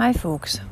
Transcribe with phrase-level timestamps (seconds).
[0.00, 0.62] Hi Folks,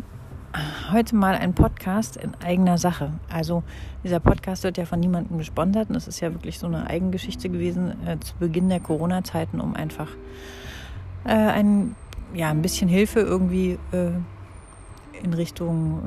[0.90, 3.12] heute mal ein Podcast in eigener Sache.
[3.28, 3.62] Also
[4.02, 7.50] dieser Podcast wird ja von niemandem gesponsert und es ist ja wirklich so eine Eigengeschichte
[7.50, 10.08] gewesen äh, zu Beginn der Corona-Zeiten, um einfach
[11.26, 11.94] äh, ein,
[12.32, 14.12] ja, ein bisschen Hilfe irgendwie äh,
[15.22, 15.98] in Richtung,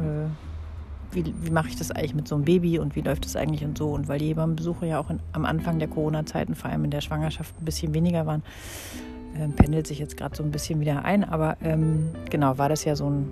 [1.12, 3.36] äh, wie, wie mache ich das eigentlich mit so einem Baby und wie läuft das
[3.36, 3.92] eigentlich und so.
[3.92, 7.02] Und weil die Hebammenbesuche ja auch in, am Anfang der Corona-Zeiten, vor allem in der
[7.02, 8.42] Schwangerschaft, ein bisschen weniger waren,
[9.36, 11.24] äh, pendelt sich jetzt gerade so ein bisschen wieder ein.
[11.24, 13.32] Aber ähm, genau, war das ja so ein,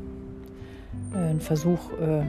[1.14, 2.24] äh, ein Versuch, äh,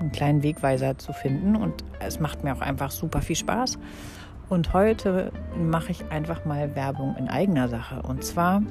[0.00, 1.56] einen kleinen Wegweiser zu finden.
[1.56, 3.78] Und es macht mir auch einfach super viel Spaß.
[4.48, 8.02] Und heute mache ich einfach mal Werbung in eigener Sache.
[8.02, 8.62] Und zwar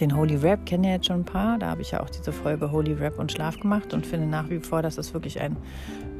[0.00, 1.58] den Holy Rap kennen ja jetzt schon ein paar.
[1.58, 4.48] Da habe ich ja auch diese Folge Holy Rap und Schlaf gemacht und finde nach
[4.48, 5.56] wie vor, dass das wirklich ein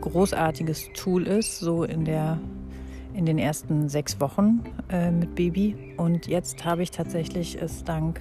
[0.00, 2.38] großartiges Tool ist, so in der
[3.14, 5.94] in den ersten sechs Wochen äh, mit Baby.
[5.96, 8.20] Und jetzt habe ich tatsächlich es dank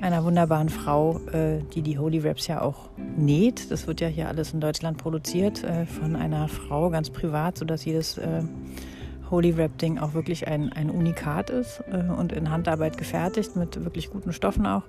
[0.00, 3.70] einer wunderbaren Frau, äh, die die Holy Wraps ja auch näht.
[3.70, 7.84] Das wird ja hier alles in Deutschland produziert äh, von einer Frau ganz privat, sodass
[7.84, 8.42] jedes äh,
[9.30, 13.82] Holy Wrap Ding auch wirklich ein, ein Unikat ist äh, und in Handarbeit gefertigt mit
[13.84, 14.82] wirklich guten Stoffen auch.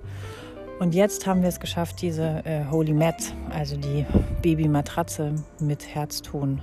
[0.80, 4.04] Und jetzt haben wir es geschafft, diese äh, Holy Mat, also die
[4.42, 6.60] Babymatratze mit Herzton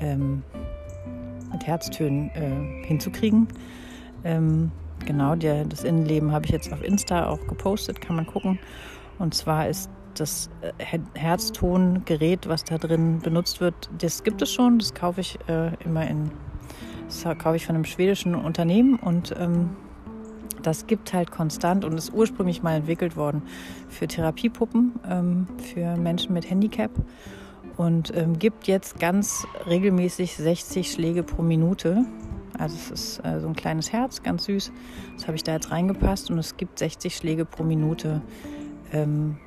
[0.00, 0.42] ähm,
[1.52, 3.48] mit Herztönen äh, hinzukriegen.
[4.24, 4.70] Ähm,
[5.06, 8.58] genau, der, das Innenleben habe ich jetzt auf Insta auch gepostet, kann man gucken.
[9.18, 14.78] Und zwar ist das äh, Herztongerät, was da drin benutzt wird, das gibt es schon.
[14.78, 16.30] Das kaufe ich äh, immer in,
[17.06, 19.70] das kaufe ich von einem schwedischen Unternehmen und ähm,
[20.62, 23.42] das gibt halt konstant und ist ursprünglich mal entwickelt worden
[23.88, 26.90] für Therapiepuppen, ähm, für Menschen mit Handicap
[27.78, 32.04] und ähm, gibt jetzt ganz regelmäßig 60 Schläge pro Minute.
[32.58, 34.72] Also es ist äh, so ein kleines Herz, ganz süß.
[35.14, 38.20] Das habe ich da jetzt reingepasst und es gibt 60 Schläge pro Minute.
[38.92, 39.38] Ähm,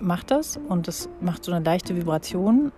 [0.00, 2.70] macht das und es macht so eine leichte Vibration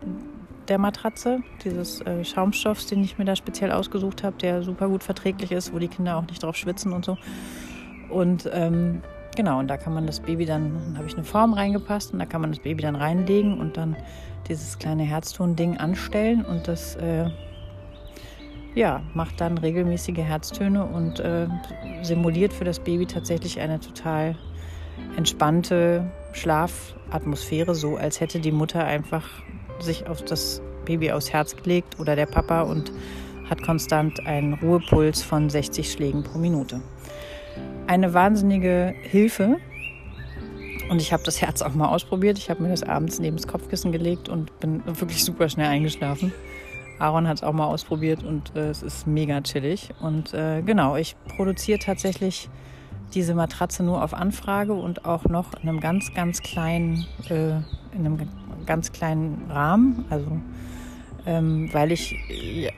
[0.69, 5.05] der Matratze, dieses äh, Schaumstoffs, den ich mir da speziell ausgesucht habe, der super gut
[5.05, 7.19] verträglich ist, wo die Kinder auch nicht drauf schwitzen und so.
[8.09, 9.03] Und ähm,
[9.41, 12.19] genau, und da kann man das Baby dann, dann habe ich eine Form reingepasst und
[12.19, 13.97] da kann man das Baby dann reinlegen und dann
[14.49, 17.31] dieses kleine Herzton-Ding anstellen und das äh,
[18.75, 21.47] ja, macht dann regelmäßige Herztöne und äh,
[22.03, 24.37] simuliert für das Baby tatsächlich eine total
[25.17, 29.27] entspannte Schlafatmosphäre, so als hätte die Mutter einfach
[29.79, 32.93] sich auf das Baby aufs Herz gelegt oder der Papa und
[33.49, 36.83] hat konstant einen Ruhepuls von 60 Schlägen pro Minute.
[37.91, 39.57] Eine wahnsinnige Hilfe
[40.91, 42.39] und ich habe das Herz auch mal ausprobiert.
[42.39, 46.33] Ich habe mir das abends neben das Kopfkissen gelegt und bin wirklich super schnell eingeschlafen.
[47.01, 49.91] Aaron hat es auch mal ausprobiert und äh, es ist mega chillig.
[50.01, 52.49] Und äh, genau, ich produziere tatsächlich
[53.13, 57.57] diese Matratze nur auf Anfrage und auch noch in einem ganz, ganz kleinen, äh,
[57.93, 58.29] in einem
[58.67, 60.05] ganz kleinen Rahmen.
[60.11, 60.31] Also
[61.25, 62.17] weil ich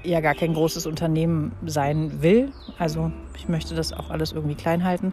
[0.03, 2.51] ja gar kein großes Unternehmen sein will.
[2.79, 5.13] Also ich möchte das auch alles irgendwie klein halten.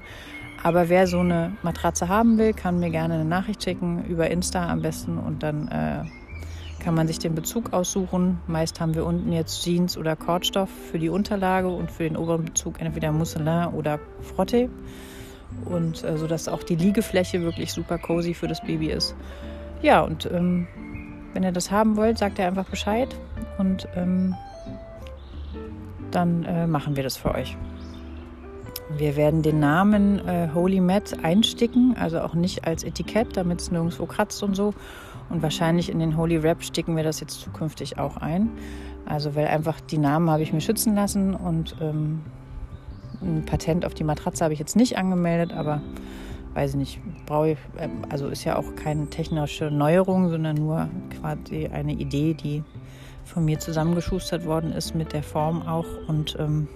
[0.62, 4.70] Aber wer so eine Matratze haben will, kann mir gerne eine Nachricht schicken, über Insta
[4.70, 5.18] am besten.
[5.18, 6.04] Und dann äh,
[6.84, 8.40] kann man sich den Bezug aussuchen.
[8.48, 12.46] Meist haben wir unten jetzt Jeans oder Kordstoff für die Unterlage und für den oberen
[12.46, 14.70] Bezug entweder Mousselin oder Frotte.
[15.66, 19.16] Und äh, so auch die Liegefläche wirklich super cozy für das Baby ist.
[19.82, 20.68] Ja, und ähm,
[21.34, 23.16] wenn ihr das haben wollt, sagt ihr einfach Bescheid
[23.58, 24.36] und ähm,
[26.12, 27.58] dann äh, machen wir das für euch.
[28.98, 33.72] Wir werden den Namen äh, Holy Matt einsticken, also auch nicht als Etikett, damit es
[33.72, 34.74] nirgendwo kratzt und so.
[35.30, 38.50] Und wahrscheinlich in den Holy Wrap sticken wir das jetzt zukünftig auch ein.
[39.06, 42.22] Also weil einfach die Namen habe ich mir schützen lassen und ähm,
[43.22, 45.82] ein Patent auf die Matratze habe ich jetzt nicht angemeldet, aber
[46.54, 50.90] weiß ich nicht, brauche ich, äh, also ist ja auch keine technische Neuerung, sondern nur
[51.20, 52.64] quasi eine Idee, die
[53.26, 56.68] von mir zusammengeschustert worden ist mit der Form auch und ähm,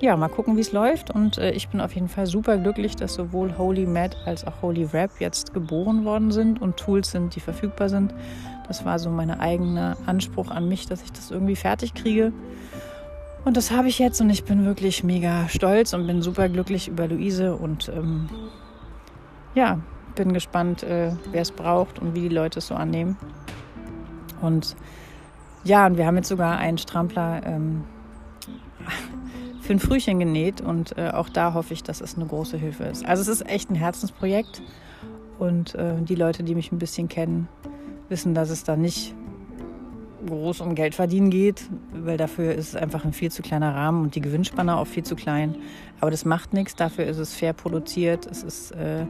[0.00, 1.10] ja, mal gucken, wie es läuft.
[1.10, 4.60] Und äh, ich bin auf jeden Fall super glücklich, dass sowohl Holy Mad als auch
[4.60, 8.14] Holy Rap jetzt geboren worden sind und Tools sind, die verfügbar sind.
[8.68, 12.32] Das war so mein eigener Anspruch an mich, dass ich das irgendwie fertig kriege.
[13.44, 16.88] Und das habe ich jetzt und ich bin wirklich mega stolz und bin super glücklich
[16.88, 18.28] über Luise und ähm,
[19.54, 19.80] ja,
[20.14, 23.16] bin gespannt, äh, wer es braucht und wie die Leute es so annehmen.
[24.40, 24.76] Und
[25.62, 27.84] ja, und wir haben jetzt sogar einen Strampler ähm,
[29.60, 32.84] für ein Frühchen genäht und äh, auch da hoffe ich, dass es eine große Hilfe
[32.84, 33.04] ist.
[33.04, 34.62] Also es ist echt ein Herzensprojekt
[35.38, 37.48] und äh, die Leute, die mich ein bisschen kennen,
[38.08, 39.14] wissen, dass es da nicht
[40.26, 44.02] groß um Geld verdienen geht, weil dafür ist es einfach ein viel zu kleiner Rahmen
[44.02, 45.56] und die Gewinnspanne auch viel zu klein.
[46.00, 49.06] Aber das macht nichts, dafür ist es fair produziert, es ist äh,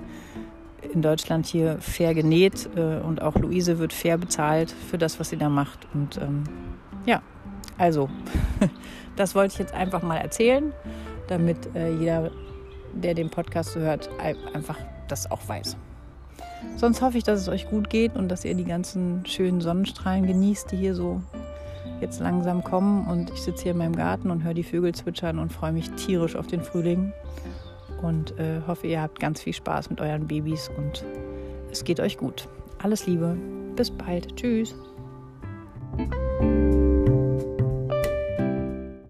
[0.93, 5.31] in Deutschland hier fair genäht äh, und auch Luise wird fair bezahlt für das, was
[5.31, 5.87] sie da macht.
[5.95, 6.45] Und ähm,
[7.07, 7.23] ja,
[7.79, 8.09] also,
[9.17, 10.73] das wollte ich jetzt einfach mal erzählen,
[11.29, 12.31] damit äh, jeder,
[12.93, 14.11] der den Podcast hört,
[14.53, 14.79] einfach
[15.09, 15.77] das auch weiß.
[16.77, 20.27] Sonst hoffe ich, dass es euch gut geht und dass ihr die ganzen schönen Sonnenstrahlen
[20.27, 21.21] genießt, die hier so
[22.01, 23.07] jetzt langsam kommen.
[23.07, 25.91] Und ich sitze hier in meinem Garten und höre die Vögel zwitschern und freue mich
[25.93, 27.13] tierisch auf den Frühling.
[28.03, 31.05] Und äh, hoffe, ihr habt ganz viel Spaß mit euren Babys und
[31.71, 32.49] es geht euch gut.
[32.83, 33.37] Alles Liebe.
[33.77, 34.37] Bis bald.
[34.37, 34.75] Tschüss.